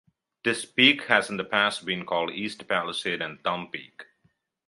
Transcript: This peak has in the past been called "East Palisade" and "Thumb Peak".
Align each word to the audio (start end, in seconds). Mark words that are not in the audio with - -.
This 0.43 0.65
peak 0.65 1.03
has 1.03 1.29
in 1.29 1.37
the 1.37 1.43
past 1.43 1.85
been 1.85 2.07
called 2.07 2.31
"East 2.31 2.67
Palisade" 2.67 3.21
and 3.21 3.39
"Thumb 3.43 3.67
Peak". 3.67 4.05